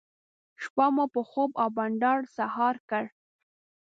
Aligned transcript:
شپه 0.63 0.85
مو 0.95 1.05
په 1.13 1.21
خوب 1.29 1.49
او 1.61 1.69
بانډار 1.75 2.19
سهار 2.37 2.75
کړه. 2.89 3.03